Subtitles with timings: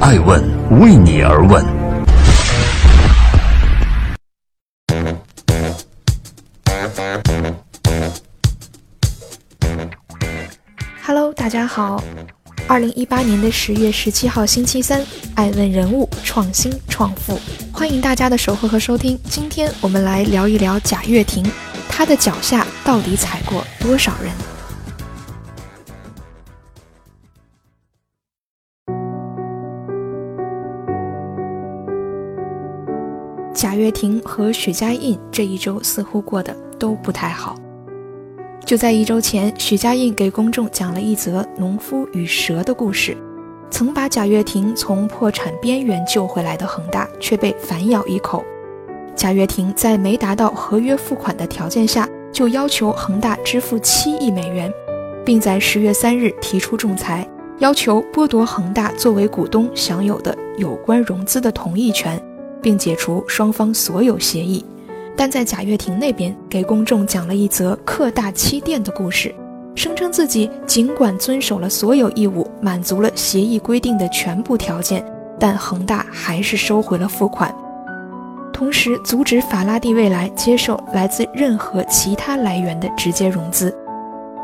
[0.00, 0.40] 爱问
[0.80, 1.64] 为你而问。
[11.04, 12.02] Hello，大家好。
[12.68, 17.40] 二零一八年的十月十七号星期三，爱问人物创新创富，
[17.72, 19.18] 欢迎大家的守候和收听。
[19.24, 21.44] 今天我们来聊一聊贾跃亭，
[21.88, 24.32] 他的脚下到底踩过多少人？
[33.58, 37.56] 贾跃亭和许家印这一周似乎过得都不太好。
[38.64, 43.16] 就在一周前，许家印给公众讲了一则农夫与蛇的故事，
[43.68, 48.44] 曾把贾跃亭从破产边缘救回来的恒大却被反咬一口。
[49.16, 54.72] 贾跃亭在没达到合约付款的条件下，就要求恒大支付七亿美元，
[55.26, 57.28] 并在十月三日提出仲裁，
[57.58, 62.22] 要求剥夺恒大作为股东享有的有关融资的同意权。
[62.62, 64.64] 并解除双方所有协议，
[65.16, 69.34] 但在贾跃亭那边给公众讲了一则克大欺店的故事，
[69.74, 75.04] 声称自己尽管遵守了所有义务，满足了协议规定的全部条件，
[75.38, 77.54] 但恒大还是收回了付款，
[78.52, 83.74] 同时阻止法拉第未来接受来自任何其他来源的直接融资。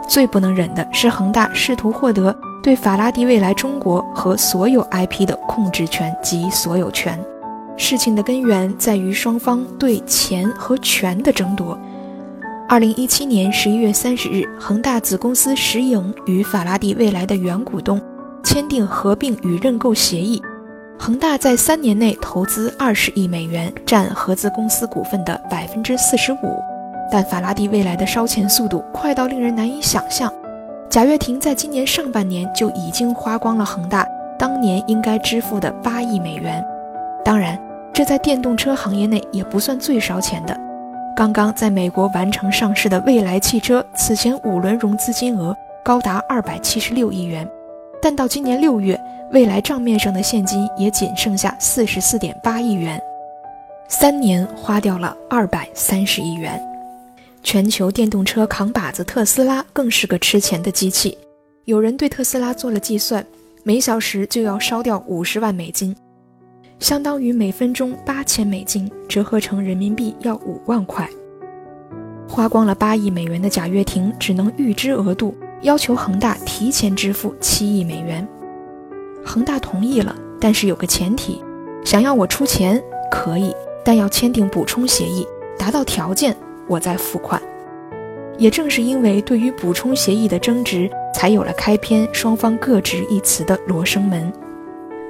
[0.07, 7.19] 最不能忍的是恒大试图获得对法拉第未来中国和所有 IP 的控制权及所有权。
[7.77, 11.79] 事情的根源在于双方对钱和权的争夺。
[12.69, 18.01] 二零一七年十一月三十日，恒大子公司石影与法拉第未来的原股东
[18.43, 20.43] 签订合并与认购协议，
[20.99, 26.59] 恒大在三年内投资二十亿美元，占合资公司股份的百分之四十五。
[27.13, 30.33] 但法拉第未来的烧钱速度快到令人难以想象，
[30.89, 34.07] 贾跃亭在今年上半年就已经花光了恒大
[34.39, 36.65] 当年应该支付的八亿美元。
[37.23, 37.59] 当然，
[37.95, 40.61] 这在电动车行业内也不算最烧钱的。
[41.17, 47.49] 刚刚在美国完成上市的蔚来汽车，此前五轮融资金额高达二百七十六亿元，
[48.03, 49.01] 但到今年六月，
[49.31, 53.01] 蔚来账面上的现金也仅剩下四十四点八亿元，
[53.89, 56.61] 三年花掉了二百三十亿元。
[57.45, 61.17] 全球电动车扛把子特斯拉更是个吃钱的机器，
[61.67, 63.25] 有人对特斯拉做了计算，
[63.63, 65.95] 每小时就要烧掉五十万美金。
[66.79, 71.09] 相当于每分钟八千美金，折合成人民币要五万块。
[72.29, 78.27] 花光了八亿美元的贾跃亭只能预支额度，要求恒大提前支付七亿美元。
[79.25, 81.43] 恒大同意了，但是有个前提，
[81.85, 83.55] 想要我出钱可以，
[83.85, 85.27] 但要签订补充协议，
[85.59, 86.37] 达到条件
[86.67, 87.41] 我再付款。
[88.37, 94.31] 也正是因为对于补充协议的争执，才有了开篇双方各执一词的罗生门。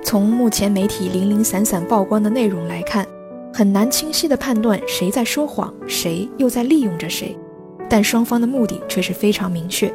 [0.05, 3.07] 从目前媒体零零散散曝光的内容来看，
[3.53, 7.37] 很难清晰地判断谁在说谎，谁又在利用着谁。
[7.89, 9.93] 但双方的目的却是非常明确：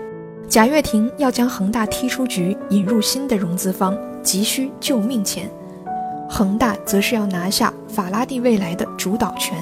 [0.48, 5.46] 贾跃亭要将恒大踢出局，引入新的融资方，急需救命钱；
[6.28, 9.56] 恒大则是要拿下法拉第未来的主导权。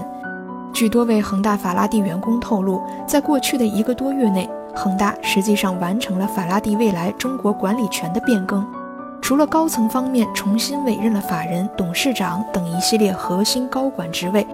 [0.74, 8.66] 据多位恒大法拉第员工透露，在过去的一个多月内，恒大实际上完成了法拉第未来中国管理权的变更。
[9.28, 14.48] 除了高层方面重新委任了法人、董事长等一系列核心高管职位，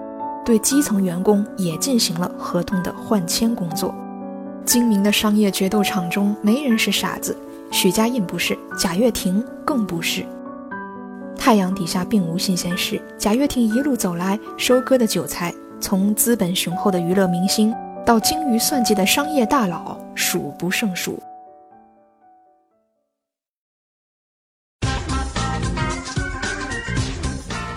[0.44, 3.94] 对基层员工也进行了合同的换签工作。
[4.66, 7.36] 精明的商业决斗场中，没人是傻子，
[7.70, 10.26] 许家印不是，贾跃亭更不是。
[11.38, 17.72] 太阳底下并无新鲜事，贾跃亭一路走来，收割的韭菜，从资本雄厚的娱乐明星
[18.04, 21.16] 到精于算计的商业大佬，数不胜数。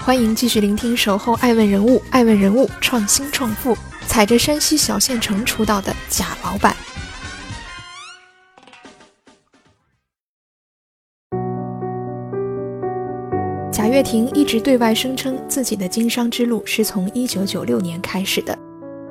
[0.07, 3.75] 欢迎继续聆听《守候爱问人物》，爱问人物创新创富，
[4.07, 6.73] 踩着山西小县城出道的贾老板。
[13.69, 18.57] 贾跃亭一直对外声称自己的经商之路是从1996年开始的。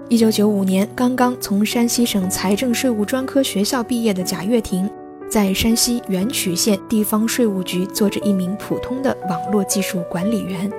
[0.09, 4.89] 1995年，刚刚从山西省财政税务专科学校毕业的贾跃亭，
[5.29, 10.73] 在山西垣曲县地方税务局做着一名普通的网络技术管理员。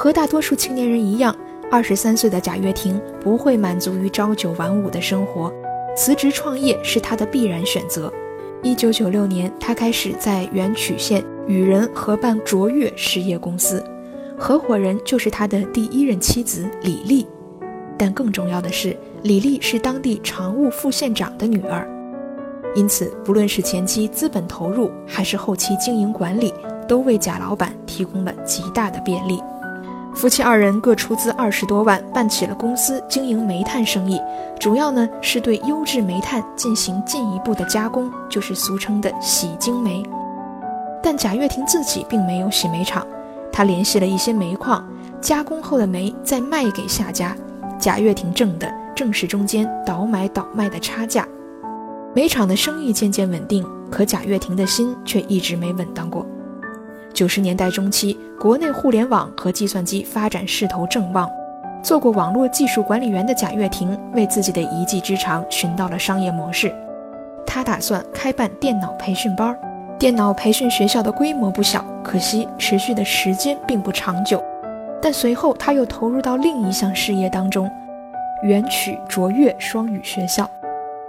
[0.00, 1.34] 和大多数青年人一样，
[1.72, 5.52] 二十三岁的贾跃亭不会满足于朝九晚五的生活，
[5.96, 8.12] 辞职创业是他的必然选择。
[8.62, 13.82] 一九九六年，他开始在垣曲县与人合办卓越实业公司，
[14.38, 17.26] 合伙人就是他的第一任妻子李丽。
[17.98, 21.84] 但更重要的是，李丽是当地常务副县长的女儿，
[22.76, 26.54] 因此不论是前期资本投入，还是后期经营管理。
[26.86, 29.38] 都为贾老板提供了极大的便利。
[30.18, 34.20] 夫妻二人各出资二十多万，办起了公司，经营煤炭生意，
[34.58, 40.02] 主要呢是对优质煤炭进行进一步的加工，就是俗称的洗精煤。
[41.00, 43.06] 但贾跃亭自己并没有洗煤厂，
[43.52, 44.84] 他联系了一些煤矿，
[45.20, 47.36] 加工后的煤再卖给下家，
[47.78, 51.24] 贾跃亭挣的正是中间倒买倒卖的差价。
[52.12, 56.26] 煤厂的生意渐渐稳定，可贾跃亭的心却一直没稳当过。
[57.18, 61.28] 九十年代中期，国内互联网和计算机发展势头正旺。
[61.82, 66.72] 做过网络技术管理员的贾跃亭，为自己的一技之长寻到了商业模式。
[67.44, 69.58] 他打算开办电脑培训班。
[69.98, 74.40] 电脑培训学校的规模不小，可惜持续的时间并不长久。
[75.02, 77.68] 但随后他又投入到另一项事业当中——
[78.46, 80.48] 元曲卓越双语学校。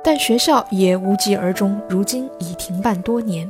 [0.03, 3.47] 但学校也无疾而终，如今已停办多年。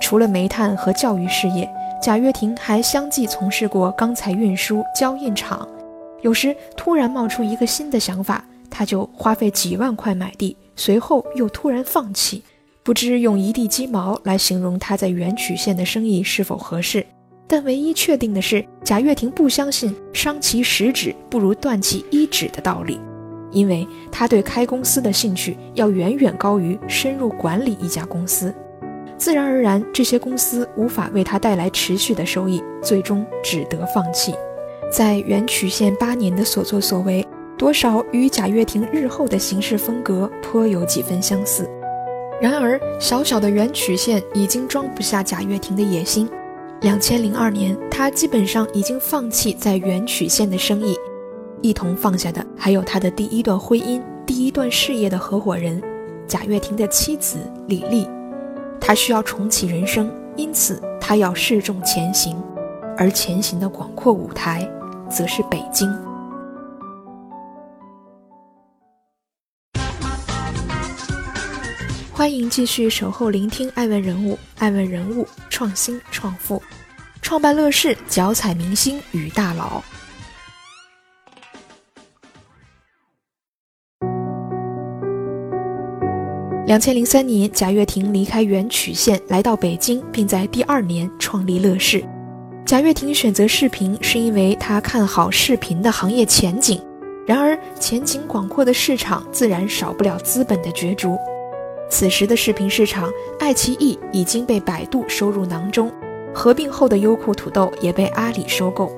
[0.00, 1.70] 除了煤炭和教育事业，
[2.02, 5.68] 贾跃亭还相继从事过钢材运输、胶印厂。
[6.22, 12.42] 有时突然冒出一个新的想法，他就花费几万块买地，随后又突然放弃。
[12.82, 17.04] 不知用一地鸡毛来形容他在原曲线的生意是否合适。
[17.46, 22.98] 但唯一确定的是，贾跃亭不相信伤其十指不如断其一指的道理，
[23.50, 28.54] 因为他对开公司的兴趣要远远高于深入管理一家公司。
[29.20, 34.34] 自然而然，这些公司无法为他带来持续的收益，最终只得放弃。
[34.90, 37.22] 在原曲线八年的所作所为，
[37.58, 41.68] 多少与贾跃亭日后的行事风格颇有几分相似。
[42.40, 46.26] 然而，小小的原曲线已经装不下贾跃亭的野心。
[46.80, 50.96] 两千零二年，他基本上已经放弃在原曲线的生意，
[51.60, 55.78] 一同放下的还有他的第一段婚姻、第一段事业的合伙人
[56.26, 58.08] 贾跃亭的妻子李丽。
[58.80, 62.42] 他需要重启人生，因此他要示众前行，
[62.96, 64.68] 而前行的广阔舞台，
[65.08, 65.88] 则是北京。
[72.12, 76.60] 欢迎继续守候聆听爱问人物，爱问人物创新创富，
[77.22, 79.82] 创办乐视，脚踩明星与大佬。
[86.70, 92.00] 两千零三年，贾跃亭离开原曲县，来到北京，并在第二年创立乐视。
[92.64, 96.80] 贾跃亭选择视频，是因为他看好视频的行业前景。
[97.26, 101.18] 然而，前景广阔的市场自然少不了资本的角逐。
[101.90, 105.90] 此时的视频市场，爱奇艺已经被百度收入囊中，
[106.32, 108.92] 合并后的优酷土豆也被阿里收购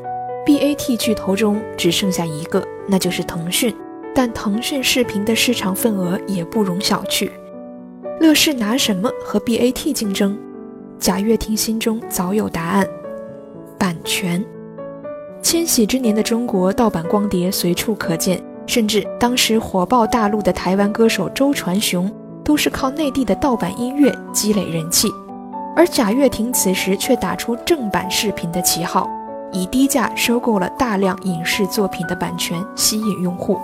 [0.44, 3.74] ，BAT 巨头中只剩下一个，那就是腾讯。
[4.14, 7.30] 但腾讯视频的市场份额也不容小觑。
[8.22, 10.38] 乐视拿什么和 BAT 竞争？
[10.96, 12.86] 贾跃亭心中早有答案：
[13.76, 14.40] 版权。
[15.42, 22.08] 千禧之年的中国，盗版光碟随处可见，甚至当时火爆大陆的台湾歌手周传雄，
[22.44, 25.08] 都是靠内地的盗版音乐积累人气。
[25.74, 29.10] 而贾跃亭此时却打出正版视频的旗号，
[29.50, 33.58] 以低价收购了大量影视作品的版权，吸引用户。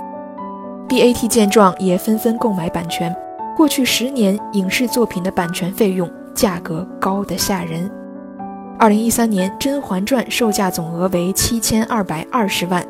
[0.89, 3.15] BAT 见状，也纷纷购买版权。
[3.59, 7.91] 过去十年，影视作品的版权费用价格高得吓人。
[8.79, 12.81] 二零一三年，《甄嬛传》售价总额为七千二百二十万；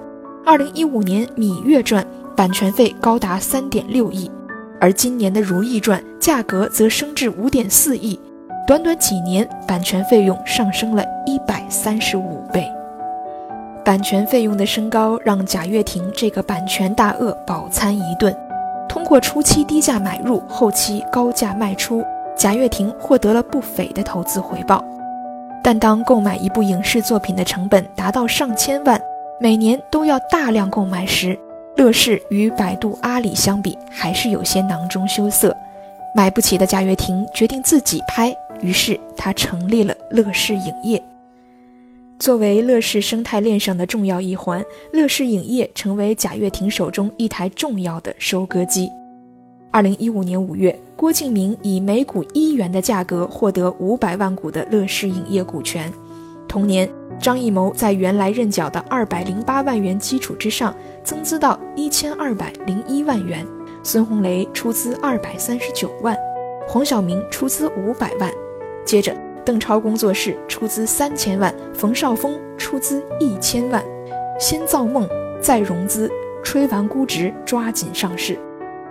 [0.45, 2.05] 二零一五年，《芈月传》
[2.35, 4.31] 版权费高达三点六亿，
[4.79, 8.21] 而今年的《如懿传》价格则升至五点四亿。
[8.67, 12.71] 短短几年，版权费用上升了一百三十五倍。
[13.83, 18.37] 版权费用的升高，让贾跃亭这个版权大鳄饱餐一顿。
[18.89, 22.05] 通过初期低价买入，后期高价卖出，
[22.37, 24.83] 贾跃亭获得了不菲的投资回报。
[25.63, 29.01] 但当购买一部影视作品的成本达到上千万，
[29.39, 31.39] 每年都要大量购买时，
[31.77, 35.55] 乐视与百度、阿里相比，还是有些囊中羞涩。
[36.15, 41.01] 买不起的贾跃亭决定自己拍，于是他成立了乐视影业。
[42.19, 48.91] 作为乐视生态链上的重要一环，乐视影业成为贾跃亭手中一台重要的收割机。
[49.71, 55.93] 二零一五年五月，郭敬明以每股一元的价格获得五百万股的乐视影业股权。
[56.49, 63.47] 同年，张艺谋在原来认缴的二百零八万元基础之上，增资到一千二百零一万元。
[63.85, 66.17] 孙红雷出资二百三十九万，
[66.67, 68.29] 黄晓明出资五百万。
[68.85, 69.28] 接着。
[69.49, 73.83] 邓超工作室出资三千万，冯绍峰出资一千万，
[74.39, 75.09] 先造梦，
[75.41, 76.11] 再融资，
[76.45, 78.39] 吹完估值，抓紧上市。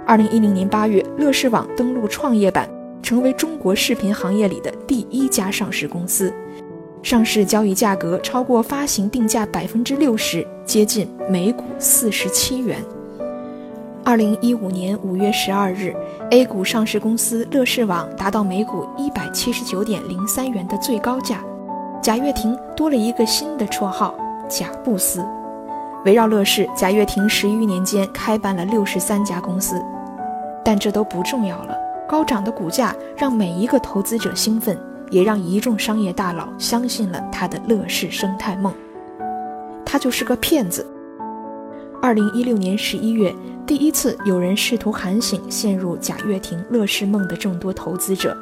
[0.04, 2.68] 二零一零年八月，乐视网登陆创业板，
[3.04, 6.34] 成为中国视频行业里的第一家上市公司。
[7.04, 12.84] 上市交易价格超过发行定价百分之六十，接近每股四十七元。
[14.08, 15.94] 二零一五年五月十二日
[16.32, 21.44] ，A 股上市公司乐视网达到每股一百七十九点零三元的最高价，
[22.02, 24.16] 贾跃亭多了一个新的绰号
[24.48, 25.22] “贾布斯”。
[26.06, 29.84] 围绕乐视，贾跃亭十余年间开办了六十三家公司，
[30.64, 31.76] 但这都不重要了。
[32.08, 34.80] 高涨的股价让每一个投资者兴奋。
[35.10, 38.74] 也让一众商业大佬相信了他的乐视生态梦，
[39.86, 40.86] 他就是个骗子。
[42.08, 43.36] 二零一六年十一月，
[43.66, 48.34] 第一次有人试图喊醒陷入贾跃亭乐视梦的众多投资者。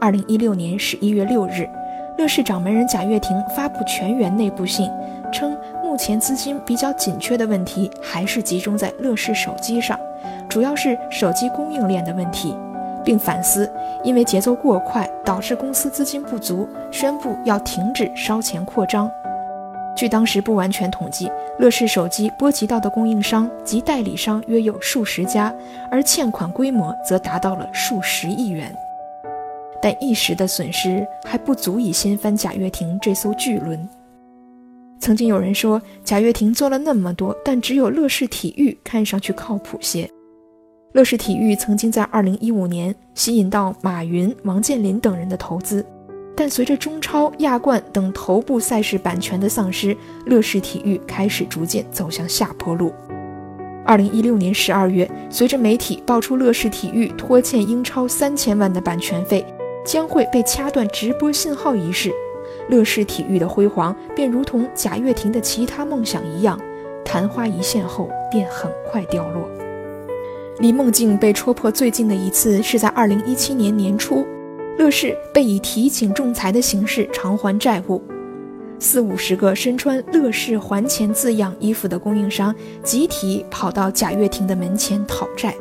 [0.00, 1.68] 二零一六年十一月六日，
[2.16, 4.90] 乐视掌门人贾跃亭发布全员内部信，
[5.30, 5.54] 称
[5.84, 10.00] 目前资金比较紧缺的问题还是集中在乐视手机上，
[10.48, 12.56] 主要是手机供应链的问题。
[13.04, 13.70] 并反思，
[14.02, 19.10] 因为节奏过快导致公司资金不足，宣布要停止烧钱扩张。
[19.94, 25.54] 据当时不完全统计，乐视手机波及到的供应商及代理商约有数十家，
[25.90, 28.74] 而欠款规模则达到了数十亿元。
[29.80, 33.88] 但一时的损失还不足以掀翻贾跃亭这艘巨轮。
[35.00, 40.08] 曾经有人说，贾跃亭做了那么多，但只有乐视体育看上去靠谱些。
[40.92, 45.84] 乐视体育曾经在2015年吸引到马云、王健林等人的投资，
[46.34, 52.92] 但随着中超、亚冠等头部赛事版权的丧失，乐视体育开始逐渐走向下坡路。
[53.86, 59.44] 2016年12月，随着媒体爆出乐视体育拖欠英超三千万的版权费，
[59.84, 62.12] 将会被掐断直播信号一事，
[62.68, 66.58] 乐视体育的辉煌便如同贾跃亭的其他梦想一样，
[67.04, 69.48] 昙花一现后便很快掉落。
[70.58, 74.24] 离梦境被戳破最近的一次是在二零一七年年初，
[74.78, 78.02] 乐视被以提请仲裁的形式偿还债务，
[78.78, 85.54] 四五十个身穿“乐视还钱”字样衣服的供应商集体跑到贾跃亭的门前讨债。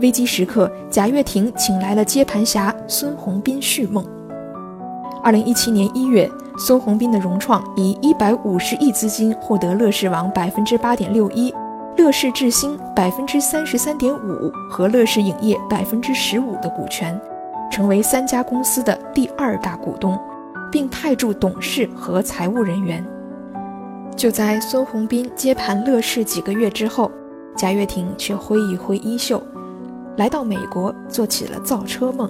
[0.00, 4.04] 危机时刻，贾跃亭请来了接盘侠孙宏斌续梦。
[5.22, 11.54] 二零一七年一月，孙宏斌的融创以一百五十亿资金获得乐视网百分之八点六一。
[11.96, 17.20] 乐视智星百分之三十三点五和乐视影业百分之十五的股权，
[17.78, 20.18] 成为三家公司的第二大股东，
[20.68, 23.06] 并派驻董事和财务人员。
[24.16, 27.08] 就在孙宏斌接盘乐视几个月之后，
[27.56, 29.40] 贾跃亭却挥一挥衣袖，
[30.16, 32.28] 来到美国做起了造车梦，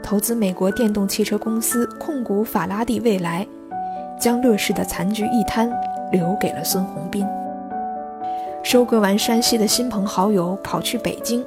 [0.00, 3.44] 投资美国电动汽车公司控股法拉第未来，
[4.20, 5.68] 将乐视的残局一摊
[6.12, 7.26] 留给了孙宏斌。
[8.62, 11.42] 收割完山西的亲朋好友，跑去北京；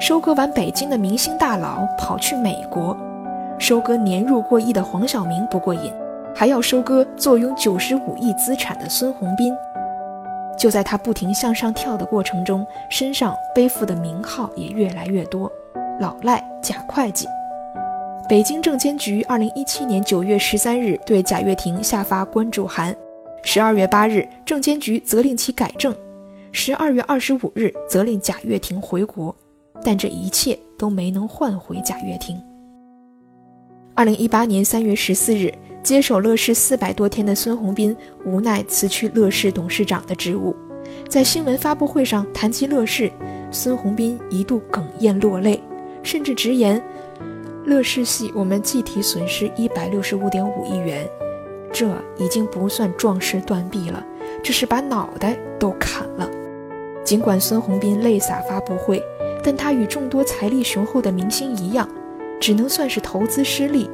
[0.00, 2.96] 收割完北京的明星大佬，跑去美国；
[3.58, 5.92] 收割年入过亿的黄晓明不过瘾，
[6.32, 9.52] 还要收割坐拥九十五亿资产的孙宏斌。
[10.56, 15.50] 就在他不停向上跳的过程中，身上背负的名号也越来越多：
[15.98, 17.26] 老赖、假会计。
[18.28, 22.94] 北京证监局二零一七年九月十三日对贾跃亭下发关注函，
[23.42, 25.92] 十二月八日，证监局责令其改正。
[26.52, 29.34] 十二月二十五日，责令贾跃亭回国，
[29.84, 32.40] 但这一切都没能换回贾跃亭。
[33.94, 40.54] 二零一八年三月十四日，接手乐视四百多天的孙宏斌无奈辞去乐视董事长的职务，
[41.08, 43.10] 在新闻发布会上谈及乐视，
[43.50, 45.60] 孙宏斌一度哽咽落泪，
[46.02, 46.80] 甚至直言
[47.66, 51.08] ：“乐视系我们计提损失一百六十五点五亿元，
[51.72, 54.04] 这已经不算壮士断臂了，
[54.44, 56.30] 这是把脑袋都砍了。”
[57.04, 59.02] 尽管孙宏斌泪洒发布会，
[59.42, 61.88] 但他与众多财力雄厚的明星一样，
[62.40, 63.88] 只能算是投资失利。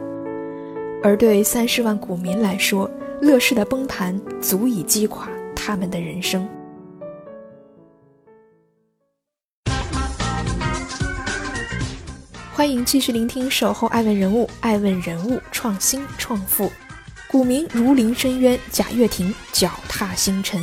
[1.03, 6.49] 而对三十万股民来说，乐视的崩盘足以击垮他们的人生。
[12.53, 16.71] 欢迎继续聆听《守候爱问人物》，爱问人物创新创富，
[17.29, 20.61] 股民如临深渊，贾跃亭脚踏星辰。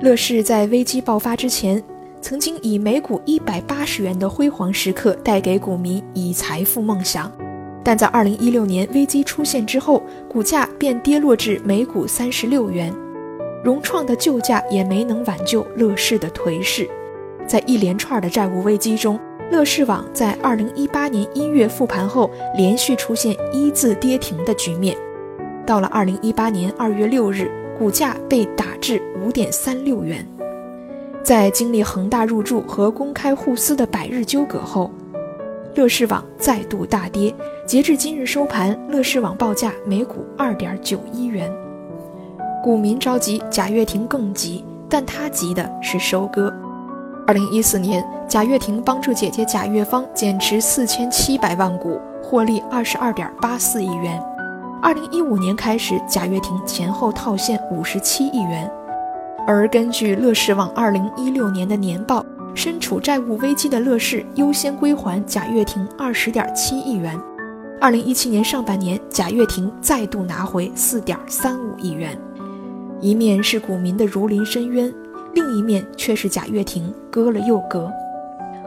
[0.00, 1.82] 乐视在危机爆发之前，
[2.22, 7.30] 曾经以每股一百八十元的辉煌时刻带给股民以财富梦想，
[7.84, 12.90] 但在二零一六年危机出现之后，股价便跌落至每股三十六元，
[13.62, 16.88] 融创的救价也没能挽救乐视的颓势。
[17.46, 24.96] 在一连串的债务危机中，乐视网在二零一八年一月复盘后，连续出现一字跌停的局面。
[25.66, 27.50] 到了二零一八年二月六日。
[27.80, 30.22] 股价被打至五点三六元，
[31.24, 34.90] 在经历恒大入驻和公开互撕的百日纠葛后，
[35.74, 37.34] 乐视网再度大跌，
[37.64, 41.50] 截至今日收盘，乐视网报价每股二点九一元。
[42.62, 46.52] 股民着急，贾跃亭更急，但他急的是收割。
[47.26, 54.22] 二零一四年，贾跃亭帮助姐姐贾跃芳减持四千七百万股，获利二十二点八四亿元。
[54.82, 58.70] 二零一五年开始，贾跃亭前后套现五十七亿元。
[59.46, 67.14] 而根据乐视网二零一六年的年报，身处债务危机的乐视优先归还贾跃亭二十点七亿元。
[67.78, 72.18] 二零一七年上半年，贾跃亭再度拿回四点三五亿元。
[73.02, 74.90] 一面是股民的如临深渊，
[75.34, 77.92] 另一面却是贾跃亭割了又割，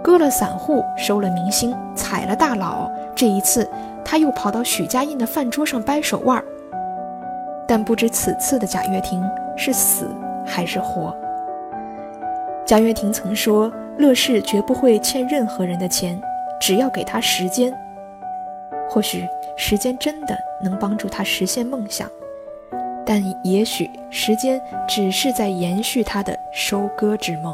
[0.04, 2.88] 割了散户，收了明星，踩了大佬。
[3.16, 3.68] 这一次，
[4.04, 6.46] 他又跑到许家印的饭桌上掰手腕儿。
[7.68, 9.24] 但不知此次的贾跃亭
[9.56, 10.10] 是死
[10.46, 11.16] 还是活。
[12.66, 16.22] 贾跃亭曾说：“乐视绝不会欠任何人的钱，
[16.60, 17.74] 只要给他时间。
[18.90, 22.10] 或许时间真的能帮助他实现梦想。”
[23.06, 27.54] 但也许时间只是在延续他的收割之梦。